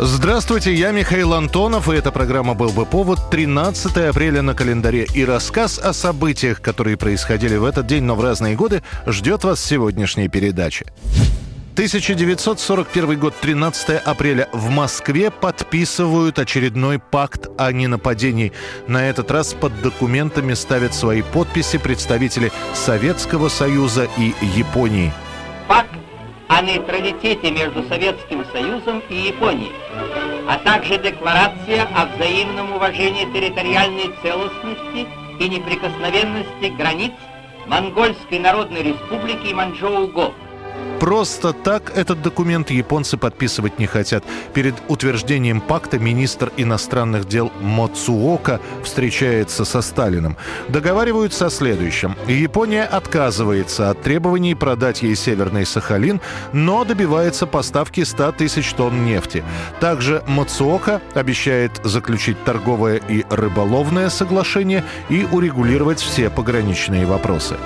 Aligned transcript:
Здравствуйте, 0.00 0.74
я 0.74 0.90
Михаил 0.90 1.34
Антонов, 1.34 1.88
и 1.88 1.94
эта 1.94 2.10
программа 2.10 2.54
«Был 2.54 2.70
бы 2.70 2.84
повод» 2.84 3.30
13 3.30 3.96
апреля 4.08 4.42
на 4.42 4.52
календаре. 4.52 5.06
И 5.14 5.24
рассказ 5.24 5.78
о 5.78 5.92
событиях, 5.92 6.60
которые 6.60 6.96
происходили 6.96 7.56
в 7.56 7.64
этот 7.64 7.86
день, 7.86 8.02
но 8.02 8.16
в 8.16 8.20
разные 8.20 8.56
годы, 8.56 8.82
ждет 9.06 9.44
вас 9.44 9.60
в 9.60 9.66
сегодняшней 9.66 10.28
передаче. 10.28 10.86
1941 11.74 13.18
год, 13.18 13.34
13 13.40 14.00
апреля. 14.04 14.48
В 14.52 14.68
Москве 14.68 15.30
подписывают 15.30 16.40
очередной 16.40 16.98
пакт 16.98 17.48
о 17.56 17.70
ненападении. 17.70 18.52
На 18.88 19.08
этот 19.08 19.30
раз 19.30 19.54
под 19.54 19.80
документами 19.80 20.54
ставят 20.54 20.92
свои 20.94 21.22
подписи 21.22 21.78
представители 21.78 22.50
Советского 22.74 23.48
Союза 23.48 24.08
и 24.18 24.34
Японии. 24.56 25.12
Пакт 25.68 25.90
о 26.48 26.62
нейтралитете 26.62 27.50
между 27.50 27.82
Советским 27.84 28.44
Союзом 28.52 29.02
и 29.08 29.14
Японией, 29.14 29.72
а 30.48 30.58
также 30.58 30.98
декларация 30.98 31.88
о 31.96 32.06
взаимном 32.06 32.74
уважении 32.74 33.24
территориальной 33.32 34.14
целостности 34.22 35.06
и 35.40 35.48
неприкосновенности 35.48 36.66
границ 36.76 37.12
Монгольской 37.66 38.38
Народной 38.38 38.82
Республики 38.82 39.48
и 39.48 39.54
Манчжоу-Го. 39.54 40.34
Просто 41.00 41.52
так 41.52 41.92
этот 41.96 42.22
документ 42.22 42.70
японцы 42.70 43.16
подписывать 43.16 43.78
не 43.78 43.86
хотят. 43.86 44.24
Перед 44.54 44.74
утверждением 44.88 45.60
пакта 45.60 45.98
министр 45.98 46.52
иностранных 46.56 47.28
дел 47.28 47.52
Моцуока 47.60 48.60
встречается 48.82 49.64
со 49.64 49.82
Сталиным. 49.82 50.36
Договариваются 50.68 51.46
о 51.46 51.50
следующем. 51.50 52.16
Япония 52.26 52.84
отказывается 52.84 53.90
от 53.90 54.02
требований 54.02 54.54
продать 54.54 55.02
ей 55.02 55.16
Северный 55.16 55.66
Сахалин, 55.66 56.20
но 56.52 56.84
добивается 56.84 57.46
поставки 57.46 58.04
100 58.04 58.32
тысяч 58.32 58.72
тонн 58.72 59.04
нефти. 59.04 59.44
Также 59.80 60.22
Моцуока 60.26 61.00
обещает 61.14 61.72
заключить 61.84 62.42
торговое 62.44 62.96
и 62.96 63.24
рыболовное 63.30 64.08
соглашение 64.10 64.84
и 65.08 65.26
урегулировать 65.30 66.00
все 66.00 66.30
пограничные 66.30 67.06
вопросы. 67.06 67.56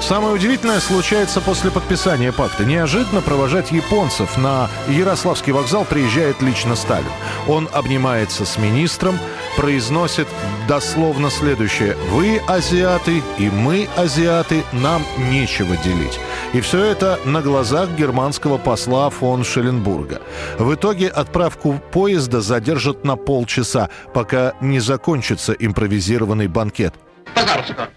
Самое 0.00 0.34
удивительное 0.34 0.80
случается 0.80 1.40
после 1.40 1.70
подписания 1.70 2.32
пакта. 2.32 2.64
Неожиданно 2.76 3.22
провожать 3.22 3.72
японцев 3.72 4.36
на 4.36 4.68
Ярославский 4.86 5.50
вокзал 5.50 5.86
приезжает 5.86 6.42
лично 6.42 6.76
Сталин. 6.76 7.08
Он 7.48 7.70
обнимается 7.72 8.44
с 8.44 8.58
министром, 8.58 9.18
произносит 9.56 10.28
дословно 10.68 11.30
следующее. 11.30 11.96
«Вы 12.10 12.38
азиаты, 12.46 13.22
и 13.38 13.48
мы 13.48 13.88
азиаты, 13.96 14.62
нам 14.72 15.06
нечего 15.16 15.74
делить». 15.78 16.20
И 16.52 16.60
все 16.60 16.84
это 16.84 17.18
на 17.24 17.40
глазах 17.40 17.88
германского 17.92 18.58
посла 18.58 19.08
фон 19.08 19.42
Шелленбурга. 19.42 20.20
В 20.58 20.74
итоге 20.74 21.08
отправку 21.08 21.80
поезда 21.92 22.42
задержат 22.42 23.04
на 23.06 23.16
полчаса, 23.16 23.88
пока 24.12 24.52
не 24.60 24.80
закончится 24.80 25.54
импровизированный 25.54 26.48
банкет. 26.48 26.92
Пожалуйста, 27.34 27.88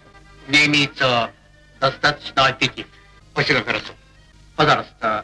мне 0.48 0.68
имеется 0.68 1.32
достаточно 1.82 2.46
аппетит. 2.46 2.88
Очень 3.36 3.56
хорошо. 3.56 3.92
Пожалуйста, 4.60 5.24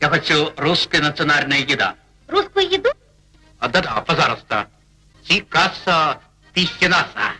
я 0.00 0.08
хочу 0.08 0.52
русская 0.56 1.00
национальная 1.00 1.58
еда. 1.58 1.96
Русскую 2.28 2.70
еду? 2.70 2.90
А, 3.58 3.66
да-да, 3.66 4.00
пожалуйста. 4.06 4.68
Чикаса 5.24 6.20
пищенаса. 6.54 7.32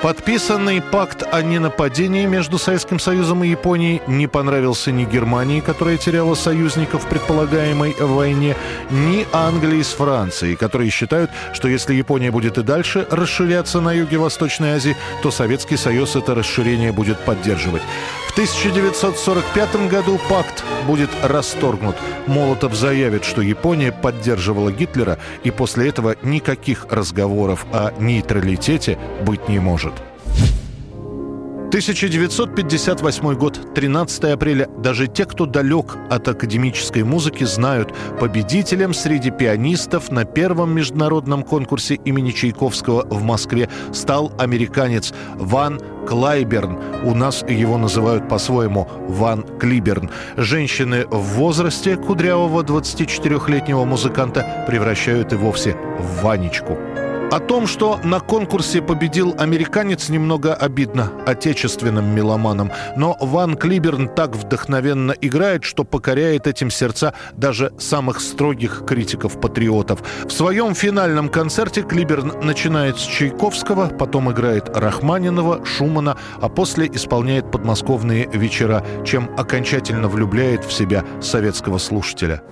Подписанный 0.00 0.80
пакт 0.80 1.24
о 1.32 1.42
ненападении 1.42 2.26
между 2.26 2.58
Советским 2.58 3.00
Союзом 3.00 3.42
и 3.42 3.48
Японией 3.48 4.00
не 4.06 4.28
понравился 4.28 4.92
ни 4.92 5.04
Германии, 5.04 5.60
которая 5.60 5.96
теряла 5.96 6.34
союзников 6.34 7.04
в 7.04 7.08
предполагаемой 7.08 7.94
войне, 7.98 8.56
ни 8.90 9.26
Англии 9.32 9.82
с 9.82 9.92
Францией, 9.92 10.54
которые 10.54 10.90
считают, 10.90 11.32
что 11.52 11.66
если 11.66 11.94
Япония 11.94 12.30
будет 12.30 12.58
и 12.58 12.62
дальше 12.62 13.08
расширяться 13.10 13.80
на 13.80 13.92
юге 13.92 14.18
Восточной 14.18 14.72
Азии, 14.74 14.96
то 15.22 15.32
Советский 15.32 15.76
Союз 15.76 16.14
это 16.14 16.34
расширение 16.34 16.92
будет 16.92 17.18
поддерживать. 17.20 17.82
В 18.32 18.34
1945 18.34 19.90
году 19.90 20.18
пакт 20.30 20.64
будет 20.86 21.10
расторгнут. 21.22 21.96
Молотов 22.26 22.74
заявит, 22.74 23.26
что 23.26 23.42
Япония 23.42 23.92
поддерживала 23.92 24.72
Гитлера, 24.72 25.18
и 25.44 25.50
после 25.50 25.90
этого 25.90 26.16
никаких 26.22 26.86
разговоров 26.88 27.66
о 27.74 27.92
нейтралитете 27.98 28.98
быть 29.26 29.50
не 29.50 29.58
может. 29.58 29.92
1958 31.72 33.34
год, 33.34 33.74
13 33.74 34.24
апреля. 34.24 34.68
Даже 34.76 35.06
те, 35.06 35.24
кто 35.24 35.46
далек 35.46 35.96
от 36.10 36.28
академической 36.28 37.02
музыки, 37.02 37.44
знают, 37.44 37.94
победителем 38.20 38.92
среди 38.92 39.30
пианистов 39.30 40.10
на 40.10 40.26
первом 40.26 40.74
международном 40.74 41.42
конкурсе 41.42 41.94
имени 41.94 42.32
Чайковского 42.32 43.06
в 43.08 43.22
Москве 43.22 43.70
стал 43.94 44.34
американец 44.38 45.14
Ван 45.36 45.80
Клайберн. 46.06 46.78
У 47.04 47.14
нас 47.14 47.42
его 47.48 47.78
называют 47.78 48.28
по-своему 48.28 48.86
Ван 49.08 49.42
Клиберн. 49.58 50.10
Женщины 50.36 51.06
в 51.06 51.22
возрасте 51.36 51.96
кудрявого 51.96 52.62
24-летнего 52.64 53.86
музыканта 53.86 54.66
превращают 54.68 55.32
и 55.32 55.36
вовсе 55.36 55.74
в 55.98 56.22
Ванечку. 56.22 56.76
О 57.32 57.40
том, 57.40 57.66
что 57.66 57.98
на 58.04 58.20
конкурсе 58.20 58.82
победил 58.82 59.34
американец, 59.38 60.10
немного 60.10 60.52
обидно 60.52 61.10
отечественным 61.26 62.14
меломанам. 62.14 62.70
Но 62.94 63.16
Ван 63.20 63.56
Клиберн 63.56 64.08
так 64.08 64.36
вдохновенно 64.36 65.12
играет, 65.12 65.64
что 65.64 65.84
покоряет 65.84 66.46
этим 66.46 66.70
сердца 66.70 67.14
даже 67.32 67.72
самых 67.78 68.20
строгих 68.20 68.84
критиков-патриотов. 68.86 70.02
В 70.26 70.30
своем 70.30 70.74
финальном 70.74 71.30
концерте 71.30 71.80
Клиберн 71.80 72.34
начинает 72.42 72.98
с 72.98 73.02
Чайковского, 73.06 73.86
потом 73.88 74.30
играет 74.30 74.68
Рахманинова, 74.76 75.64
Шумана, 75.64 76.18
а 76.38 76.50
после 76.50 76.86
исполняет 76.86 77.50
подмосковные 77.50 78.28
вечера, 78.30 78.84
чем 79.06 79.30
окончательно 79.38 80.08
влюбляет 80.08 80.66
в 80.66 80.72
себя 80.72 81.02
советского 81.22 81.78
слушателя. 81.78 82.42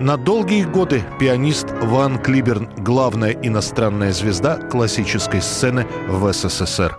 На 0.00 0.18
долгие 0.18 0.64
годы 0.64 1.02
пианист 1.18 1.68
Ван 1.80 2.18
Клиберн– 2.18 2.68
главная 2.76 3.30
иностранная 3.30 4.12
звезда 4.12 4.56
классической 4.56 5.40
сцены 5.40 5.86
в 6.06 6.30
СССР. 6.32 6.98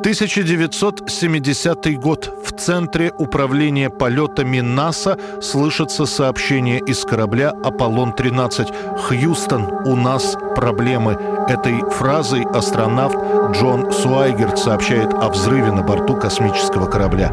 1970 0.00 2.00
год. 2.00 2.32
В 2.42 2.52
Центре 2.52 3.12
управления 3.18 3.90
полетами 3.90 4.60
НАСА 4.60 5.18
слышится 5.42 6.06
сообщение 6.06 6.78
из 6.78 7.04
корабля 7.04 7.50
«Аполлон-13». 7.50 8.96
«Хьюстон, 8.96 9.66
у 9.84 9.96
нас 9.96 10.38
проблемы». 10.54 11.18
Этой 11.48 11.80
фразой 11.90 12.44
астронавт 12.44 13.18
Джон 13.52 13.92
Суайгерт 13.92 14.58
сообщает 14.58 15.12
о 15.12 15.28
взрыве 15.28 15.72
на 15.72 15.82
борту 15.82 16.16
космического 16.16 16.86
корабля. 16.86 17.32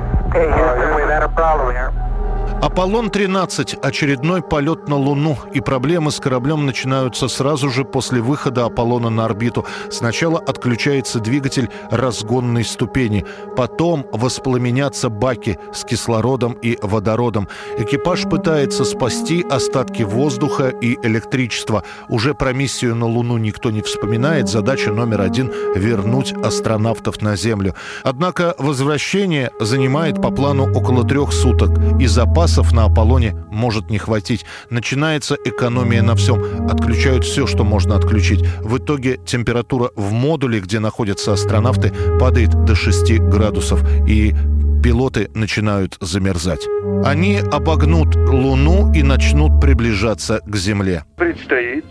Аполлон-13– 2.64 3.80
очередной 3.82 4.42
полет 4.42 4.88
на 4.88 4.96
Луну, 4.96 5.38
и 5.54 5.60
проблемы 5.60 6.12
с 6.12 6.22
кораблем 6.22 6.66
начинаются 6.66 7.28
сразу 7.28 7.70
же 7.70 7.84
после 7.84 8.22
выхода 8.22 8.64
Аполлона 8.64 9.10
на 9.10 9.26
орбиту. 9.26 9.66
Сначала 9.92 10.40
отключается 10.40 11.20
двигатель 11.20 11.70
разгонной 11.92 12.64
ступени, 12.64 13.26
потом 13.58 14.06
воспламенятся 14.14 15.10
баки 15.10 15.60
с 15.74 15.84
кислородом 15.84 16.54
и 16.54 16.80
водородом. 16.82 17.50
Экипаж 17.78 18.30
пытается 18.30 18.86
спасти 18.86 19.46
остатки 19.50 20.04
воздуха 20.04 20.70
и 20.70 20.98
электричества. 21.04 21.84
Уже 22.08 22.34
про 22.34 22.54
миссию 22.54 22.96
на 22.96 23.08
Луну 23.08 23.38
никто 23.38 23.72
не 23.72 23.82
вспоминает. 23.82 24.48
Задача 24.48 24.94
номер 24.94 25.20
один– 25.20 25.52
вернуть 25.76 26.32
астронавтов 26.32 27.22
на 27.22 27.36
Землю. 27.36 27.76
Однако 28.04 28.56
возвращение 28.58 29.52
занимает 29.60 30.22
по 30.22 30.32
плану 30.32 30.72
около 30.74 31.04
трех 31.04 31.34
суток, 31.34 31.72
и 32.00 32.08
запас 32.08 32.53
запасов 32.54 32.74
на 32.74 32.86
Аполлоне 32.86 33.34
может 33.52 33.90
не 33.90 33.98
хватить. 33.98 34.46
Начинается 34.70 35.36
экономия 35.44 36.04
на 36.04 36.16
всем. 36.16 36.70
Отключают 36.70 37.24
все, 37.24 37.48
что 37.48 37.64
можно 37.64 37.96
отключить. 37.96 38.46
В 38.62 38.78
итоге 38.78 39.18
температура 39.26 39.90
в 39.96 40.12
модуле, 40.12 40.60
где 40.60 40.80
находятся 40.80 41.34
астронавты, 41.34 41.92
падает 42.20 42.66
до 42.66 42.76
6 42.76 43.20
градусов. 43.22 43.82
И 44.08 44.36
пилоты 44.84 45.32
начинают 45.34 45.98
замерзать. 46.00 46.68
Они 47.04 47.40
обогнут 47.52 48.16
Луну 48.16 48.94
и 48.94 49.02
начнут 49.02 49.60
приближаться 49.60 50.42
к 50.46 50.56
Земле. 50.56 51.04
Предстоит 51.18 51.86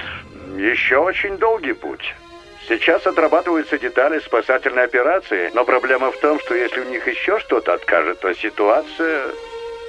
еще 0.57 0.99
очень 0.99 1.39
долгий 1.39 1.73
путь. 1.73 2.15
Сейчас 2.69 3.05
отрабатываются 3.07 3.79
детали 3.79 4.21
спасательной 4.21 4.85
операции, 4.85 5.51
но 5.55 5.65
проблема 5.65 6.13
в 6.13 6.21
том, 6.21 6.39
что 6.39 6.55
если 6.55 6.81
у 6.81 6.89
них 6.89 7.09
еще 7.09 7.41
что-то 7.41 7.75
откажет, 7.75 8.21
то 8.21 8.33
ситуация 8.35 9.23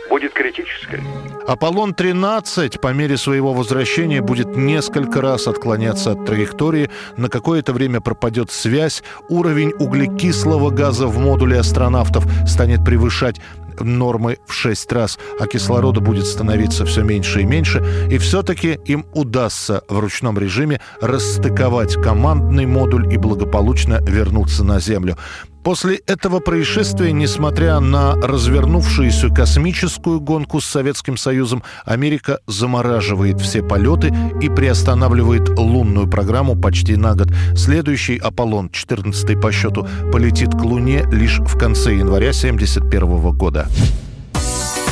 будет 0.09 0.33
критической. 0.33 1.01
Аполлон-13 1.47 2.79
по 2.79 2.93
мере 2.93 3.17
своего 3.17 3.53
возвращения 3.53 4.21
будет 4.21 4.55
несколько 4.55 5.21
раз 5.21 5.47
отклоняться 5.47 6.11
от 6.11 6.25
траектории, 6.25 6.89
на 7.17 7.29
какое-то 7.29 7.73
время 7.73 7.99
пропадет 7.99 8.51
связь, 8.51 9.03
уровень 9.29 9.73
углекислого 9.77 10.69
газа 10.69 11.07
в 11.07 11.17
модуле 11.17 11.59
астронавтов 11.59 12.25
станет 12.47 12.85
превышать 12.85 13.41
нормы 13.79 14.37
в 14.45 14.53
6 14.53 14.91
раз, 14.91 15.19
а 15.39 15.47
кислорода 15.47 15.99
будет 15.99 16.25
становиться 16.25 16.85
все 16.85 17.03
меньше 17.03 17.41
и 17.41 17.45
меньше, 17.45 17.83
и 18.09 18.17
все-таки 18.17 18.79
им 18.85 19.05
удастся 19.13 19.83
в 19.87 19.99
ручном 19.99 20.37
режиме 20.37 20.79
расстыковать 21.01 21.95
командный 21.95 22.65
модуль 22.65 23.11
и 23.11 23.17
благополучно 23.17 23.99
вернуться 24.01 24.63
на 24.63 24.79
Землю. 24.79 25.17
После 25.63 25.95
этого 26.07 26.39
происшествия, 26.39 27.13
несмотря 27.13 27.79
на 27.79 28.15
развернувшуюся 28.15 29.29
космическую 29.29 30.19
гонку 30.19 30.59
с 30.59 30.65
Советским 30.65 31.15
Союзом, 31.15 31.63
Америка 31.85 32.39
замораживает 32.47 33.39
все 33.39 33.63
полеты 33.63 34.13
и 34.41 34.49
приостанавливает 34.49 35.57
лунную 35.57 36.09
программу 36.09 36.59
почти 36.59 36.97
на 36.97 37.15
год. 37.15 37.29
Следующий 37.55 38.17
Аполлон, 38.17 38.69
14 38.69 39.39
по 39.39 39.51
счету, 39.53 39.87
полетит 40.11 40.51
к 40.51 40.61
Луне 40.63 41.05
лишь 41.09 41.39
в 41.39 41.57
конце 41.57 41.95
января 41.95 42.29
1971 42.31 43.31
года. 43.31 43.67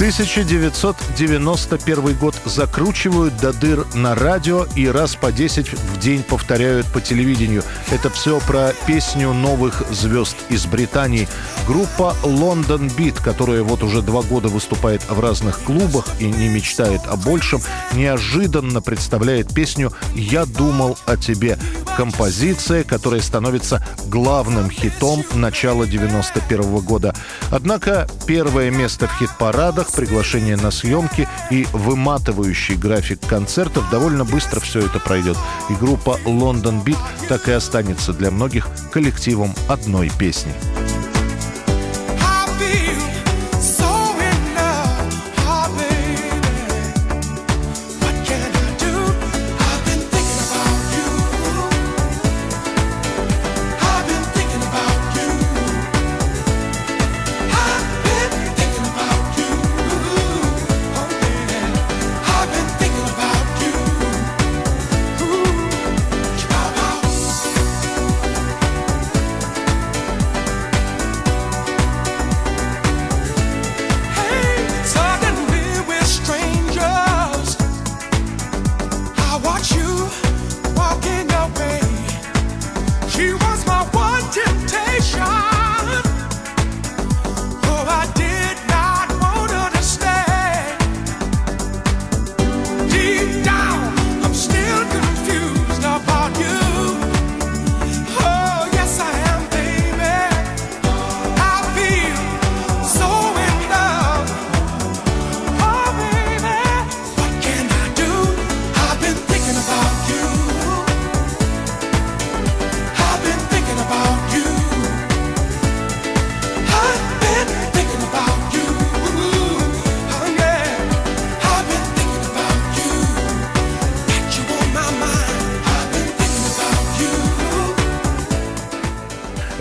1991 0.01 2.17
год 2.17 2.33
закручивают 2.45 3.37
до 3.37 3.53
дыр 3.53 3.85
на 3.93 4.15
радио 4.15 4.65
и 4.75 4.87
раз 4.87 5.15
по 5.15 5.31
10 5.31 5.73
в 5.73 5.99
день 5.99 6.23
повторяют 6.23 6.87
по 6.87 6.99
телевидению. 6.99 7.61
Это 7.91 8.09
все 8.09 8.39
про 8.39 8.73
песню 8.87 9.31
новых 9.31 9.83
звезд 9.91 10.35
из 10.49 10.65
Британии. 10.65 11.27
Группа 11.67 12.15
London 12.23 12.91
Beat, 12.97 13.21
которая 13.21 13.61
вот 13.61 13.83
уже 13.83 14.01
два 14.01 14.23
года 14.23 14.47
выступает 14.47 15.07
в 15.07 15.19
разных 15.19 15.59
клубах 15.59 16.07
и 16.19 16.25
не 16.25 16.49
мечтает 16.49 17.01
о 17.05 17.15
большем, 17.15 17.61
неожиданно 17.93 18.81
представляет 18.81 19.53
песню 19.53 19.93
«Я 20.15 20.47
думал 20.47 20.97
о 21.05 21.15
тебе». 21.15 21.59
Композиция, 21.95 22.83
которая 22.83 23.21
становится 23.21 23.85
главным 24.07 24.71
хитом 24.71 25.23
начала 25.35 25.85
91 25.85 26.79
года. 26.79 27.13
Однако 27.51 28.07
первое 28.25 28.71
место 28.71 29.07
в 29.07 29.15
хит-парадах 29.19 29.90
приглашение 29.91 30.57
на 30.57 30.71
съемки 30.71 31.27
и 31.49 31.67
выматывающий 31.73 32.75
график 32.75 33.19
концертов, 33.27 33.89
довольно 33.89 34.25
быстро 34.25 34.59
все 34.59 34.79
это 34.79 34.99
пройдет. 34.99 35.37
И 35.69 35.73
группа 35.73 36.19
London 36.25 36.83
Beat 36.83 36.97
так 37.27 37.47
и 37.47 37.51
останется 37.51 38.13
для 38.13 38.31
многих 38.31 38.67
коллективом 38.91 39.53
одной 39.67 40.11
песни. 40.17 40.53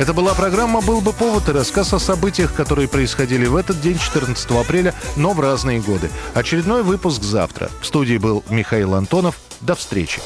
Это 0.00 0.14
была 0.14 0.32
программа 0.32 0.81
«Был 0.81 1.02
бы 1.02 1.12
повод» 1.12 1.50
и 1.50 1.52
рассказ 1.52 1.93
о 1.93 1.99
событиях, 1.99 2.55
которые 2.55 2.88
происходили 2.88 3.45
в 3.45 3.54
этот 3.54 3.83
день, 3.83 3.99
14 3.99 4.50
апреля, 4.52 4.95
но 5.14 5.35
в 5.35 5.40
разные 5.40 5.78
годы. 5.78 6.11
Очередной 6.33 6.83
выпуск 6.83 7.23
завтра. 7.23 7.69
В 7.83 7.87
студии 7.87 8.16
был 8.16 8.42
Михаил 8.49 8.95
Антонов. 8.95 9.38
До 9.61 9.75
встречи. 9.75 10.23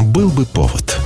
«Был 0.00 0.30
бы 0.30 0.46
повод» 0.46 0.99